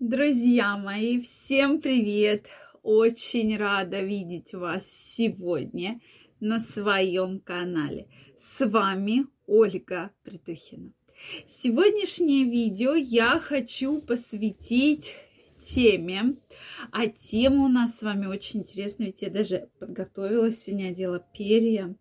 [0.00, 2.46] Друзья мои, всем привет!
[2.82, 6.00] Очень рада видеть вас сегодня
[6.40, 8.08] на своем канале.
[8.38, 10.94] С вами Ольга Притухина.
[11.46, 15.12] Сегодняшнее видео я хочу посвятить
[15.68, 16.36] теме,
[16.92, 21.94] а тема у нас с вами очень интересная, ведь я даже подготовилась сегодня, одела перья.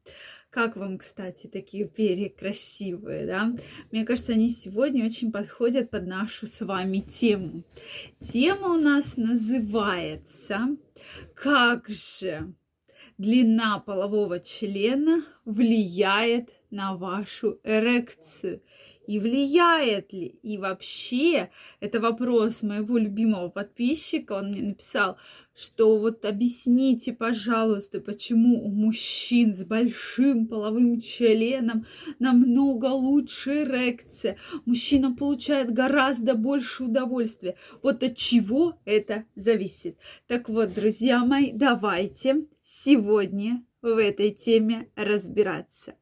[0.49, 3.55] Как вам, кстати, такие перья красивые, да?
[3.91, 7.63] Мне кажется, они сегодня очень подходят под нашу с вами тему.
[8.19, 10.75] Тема у нас называется
[11.35, 12.51] «Как же
[13.19, 18.63] длина полового члена влияет на вашу эрекцию?»
[19.09, 20.27] И влияет ли?
[20.43, 21.49] И вообще,
[21.79, 25.17] это вопрос моего любимого подписчика, он мне написал,
[25.55, 31.87] что вот объясните, пожалуйста, почему у мужчин с большим половым членом
[32.19, 34.37] намного лучше эрекция,
[34.67, 37.55] мужчина получает гораздо больше удовольствия.
[37.81, 39.97] Вот от чего это зависит?
[40.27, 45.95] Так вот, друзья мои, давайте сегодня в этой теме разбираться.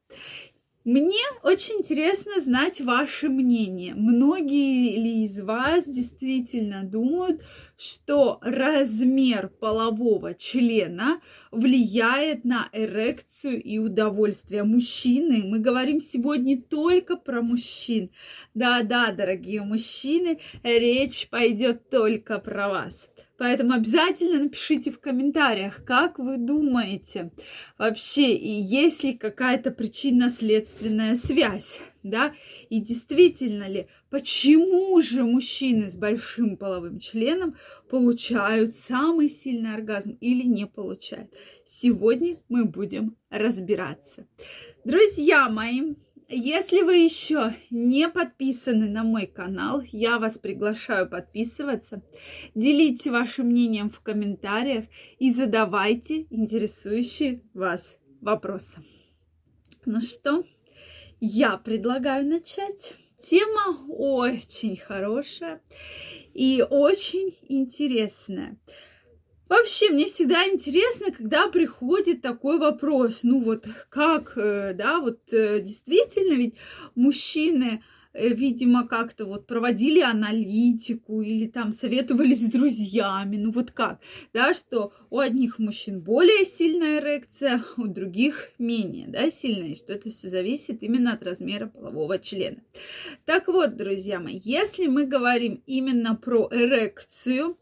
[0.88, 3.94] Мне очень интересно знать ваше мнение.
[3.94, 7.42] Многие ли из вас действительно думают,
[7.78, 15.44] что размер полового члена влияет на эрекцию и удовольствие мужчины?
[15.46, 18.10] Мы говорим сегодня только про мужчин.
[18.56, 23.10] Да-да, дорогие мужчины, речь пойдет только про вас.
[23.38, 27.32] Поэтому обязательно напишите в комментариях, как вы думаете
[27.78, 32.34] вообще, и есть ли какая-то причинно-следственная связь, да,
[32.70, 37.56] и действительно ли, почему же мужчины с большим половым членом
[37.90, 41.32] получают самый сильный оргазм или не получают.
[41.66, 44.28] Сегодня мы будем разбираться.
[44.84, 45.96] Друзья мои,
[46.30, 52.04] если вы еще не подписаны на мой канал, я вас приглашаю подписываться.
[52.54, 54.86] Делитесь вашим мнением в комментариях
[55.20, 58.84] и задавайте интересующие вас вопросы.
[59.86, 60.44] Ну что,
[61.20, 62.96] я предлагаю начать.
[63.18, 65.62] Тема очень хорошая
[66.34, 68.58] и очень интересная.
[69.50, 75.62] Вообще, мне всегда интересно, когда приходит такой вопрос, ну вот как, э, да, вот э,
[75.62, 76.56] действительно ведь
[76.96, 77.82] мужчины,
[78.14, 84.00] видимо, как-то вот проводили аналитику или там советовались с друзьями, ну вот как,
[84.34, 90.10] да, что у одних мужчин более сильная эрекция, у других менее, да, сильная, что это
[90.10, 92.62] все зависит именно от размера полового члена.
[93.26, 97.58] Так вот, друзья мои, если мы говорим именно про эрекцию,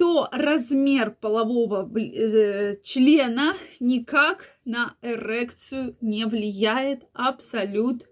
[0.00, 8.09] то размер полового э, члена никак на эрекцию не влияет абсолютно.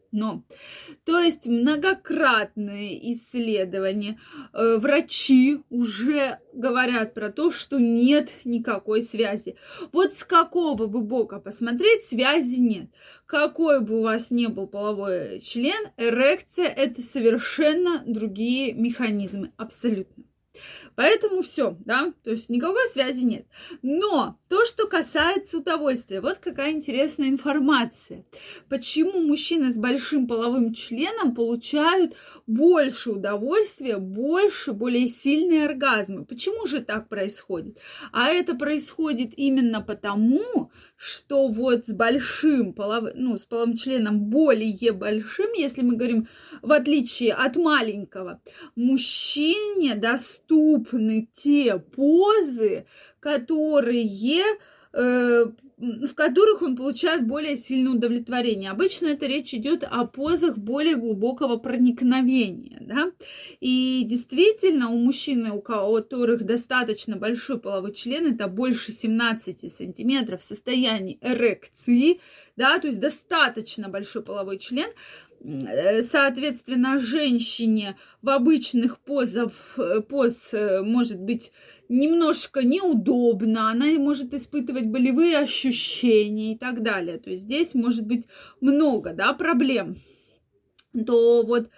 [1.05, 4.19] То есть многократные исследования,
[4.53, 9.57] э, врачи уже говорят про то, что нет никакой связи.
[9.93, 12.91] Вот с какого бы бока посмотреть, связи нет.
[13.27, 20.25] Какой бы у вас не был половой член, эрекция это совершенно другие механизмы, абсолютно.
[20.95, 23.47] Поэтому все, да, то есть никакой связи нет.
[23.83, 28.25] Но то, что касается удовольствия, вот какая интересная информация.
[28.69, 36.25] Почему мужчины с большим половым членом получают больше удовольствия, больше, более сильные оргазмы?
[36.25, 37.79] Почему же так происходит?
[38.13, 44.93] А это происходит именно потому, что вот с большим половым, ну, с половым членом более
[44.93, 46.29] большим, если мы говорим
[46.61, 48.41] в отличие от маленького,
[48.75, 49.95] мужчине
[50.49, 52.87] доступны те позы,
[53.21, 54.43] которые
[54.93, 55.47] э,
[55.79, 58.71] в которых он получает более сильное удовлетворение.
[58.71, 62.79] Обычно это речь идет о позах более глубокого проникновения.
[62.81, 63.13] Да?
[63.61, 70.45] И действительно, у мужчин, у которых достаточно большой половой член, это больше 17 сантиметров в
[70.45, 72.21] состоянии эрекции,
[72.57, 74.89] да, то есть достаточно большой половой член,
[75.41, 81.53] соответственно, женщине в обычных позах, э, поз э, может быть
[81.89, 87.19] немножко неудобно, она может испытывать болевые ощущения и так далее.
[87.19, 88.27] То есть здесь может быть
[88.61, 89.97] много да, проблем.
[91.07, 91.71] То вот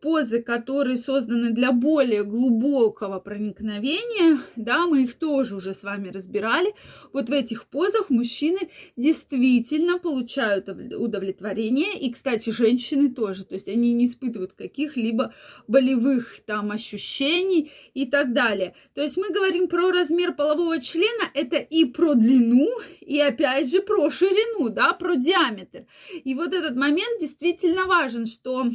[0.00, 6.74] позы, которые созданы для более глубокого проникновения, да, мы их тоже уже с вами разбирали.
[7.12, 8.58] Вот в этих позах мужчины
[8.96, 15.34] действительно получают удовлетворение, и, кстати, женщины тоже, то есть они не испытывают каких-либо
[15.68, 18.74] болевых там ощущений и так далее.
[18.94, 22.68] То есть мы говорим про размер полового члена, это и про длину,
[23.00, 25.86] и опять же про ширину, да, про диаметр.
[26.24, 28.66] И вот этот момент действительно важен, что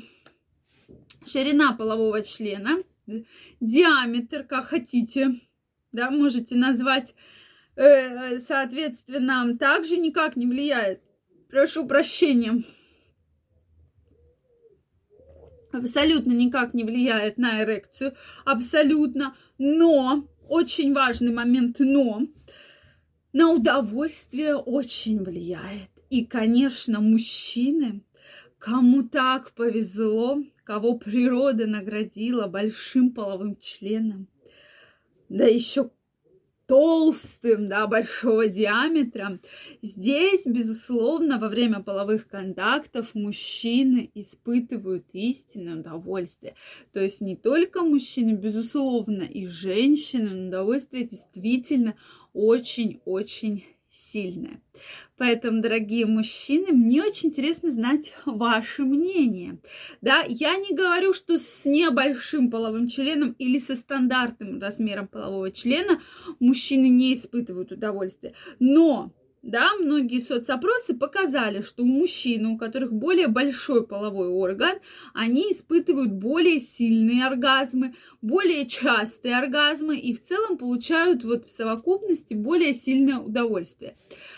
[1.26, 2.84] ширина полового члена
[3.60, 5.40] диаметр, как хотите,
[5.92, 7.16] да, можете назвать,
[7.76, 11.02] э, соответственно, также никак не влияет.
[11.50, 12.64] Прошу прощения.
[15.72, 18.14] Абсолютно никак не влияет на эрекцию,
[18.46, 19.36] абсолютно.
[19.58, 22.24] Но, очень важный момент, но
[23.32, 25.90] на удовольствие очень влияет.
[26.10, 28.04] И, конечно, мужчины,
[28.62, 34.28] кому так повезло, кого природа наградила большим половым членом,
[35.30, 35.90] да еще
[36.68, 39.40] толстым, да, большого диаметра.
[39.82, 46.56] Здесь, безусловно, во время половых контактов мужчины испытывают истинное удовольствие.
[46.94, 51.96] То есть не только мужчины, безусловно, и женщины, но удовольствие действительно
[52.32, 54.62] очень-очень сильное.
[55.18, 59.60] Поэтому, дорогие мужчины, мне очень интересно знать ваше мнение.
[60.02, 66.02] Да, я не говорю, что с небольшим половым членом или со стандартным размером полового члена
[66.40, 68.34] мужчины не испытывают удовольствия.
[68.60, 69.12] Но
[69.42, 74.78] да, многие соцопросы показали, что у мужчин, у которых более большой половой орган,
[75.16, 82.36] они испытывают более сильные оргазмы, более частые оргазмы и в целом получают вот в совокупности
[82.36, 83.96] более сильное удовольствие.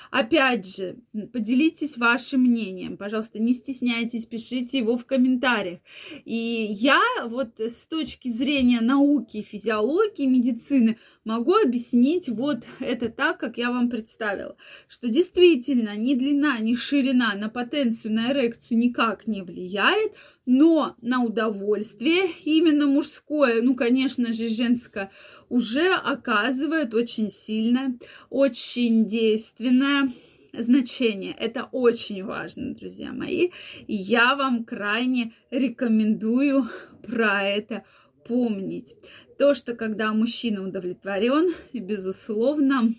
[0.10, 0.98] Опять же,
[1.34, 5.80] поделитесь вашим мнением, пожалуйста, не стесняйтесь, пишите его в комментариях.
[6.24, 13.58] И я вот с точки зрения науки, физиологии, медицины могу объяснить вот это так, как
[13.58, 14.56] я вам представила,
[14.88, 20.14] что действительно ни длина, ни ширина на потенцию, на эрекцию никак не влияет,
[20.46, 25.12] но на удовольствие именно мужское, ну, конечно же, женское,
[25.50, 27.98] уже оказывает очень сильное,
[28.30, 30.12] очень действенное
[30.54, 31.34] значение.
[31.34, 33.50] Это очень важно, друзья мои.
[33.88, 36.70] И я вам крайне рекомендую
[37.02, 37.84] про это
[38.24, 38.96] помнить.
[39.38, 42.94] То, что когда мужчина удовлетворен, безусловно,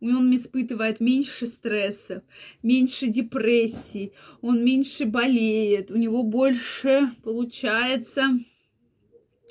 [0.00, 2.22] он испытывает меньше стресса,
[2.62, 8.38] меньше депрессии, он меньше болеет, у него больше получается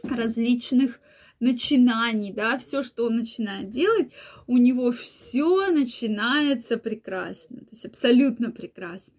[0.03, 0.99] различных
[1.39, 4.11] начинаний, да, все, что он начинает делать,
[4.47, 9.13] у него все начинается прекрасно, то есть абсолютно прекрасно.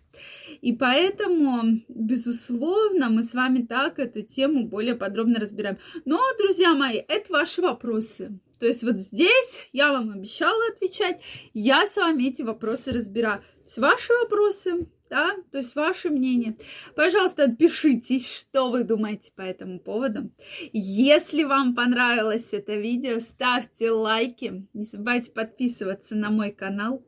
[0.60, 5.78] И поэтому, безусловно, мы с вами так эту тему более подробно разбираем.
[6.04, 8.40] Но, друзья мои, это ваши вопросы.
[8.58, 11.20] То есть вот здесь я вам обещала отвечать,
[11.54, 13.44] я с вами эти вопросы разбираю.
[13.64, 16.56] С ваши вопросы да, то есть ваше мнение.
[16.94, 20.30] Пожалуйста, отпишитесь, что вы думаете по этому поводу.
[20.72, 27.04] Если вам понравилось это видео, ставьте лайки, не забывайте подписываться на мой канал,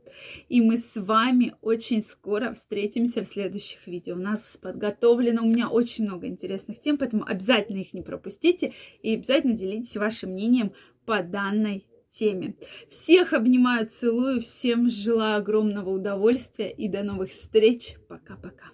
[0.49, 4.15] и мы с вами очень скоро встретимся в следующих видео.
[4.15, 9.15] У нас подготовлено у меня очень много интересных тем, поэтому обязательно их не пропустите и
[9.15, 10.73] обязательно делитесь вашим мнением
[11.05, 12.55] по данной теме.
[12.91, 17.97] Всех обнимаю, целую, всем желаю огромного удовольствия и до новых встреч.
[18.09, 18.71] Пока-пока.